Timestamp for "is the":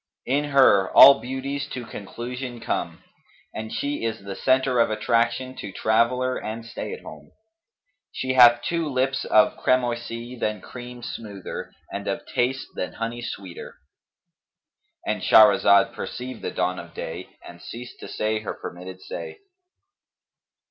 4.03-4.35